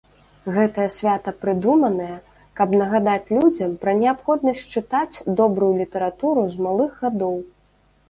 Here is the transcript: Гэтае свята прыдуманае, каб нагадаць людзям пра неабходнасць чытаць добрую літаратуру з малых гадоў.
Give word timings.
Гэтае 0.53 0.85
свята 0.93 1.33
прыдуманае, 1.43 2.15
каб 2.61 2.73
нагадаць 2.81 3.31
людзям 3.37 3.77
пра 3.85 3.95
неабходнасць 4.03 4.67
чытаць 4.77 5.23
добрую 5.45 5.73
літаратуру 5.85 6.51
з 6.59 6.69
малых 6.69 6.91
гадоў. 7.07 7.43